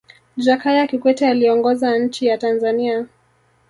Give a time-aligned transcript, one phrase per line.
[0.37, 3.05] jakaya kikwete aliongoza nchi ya tanzania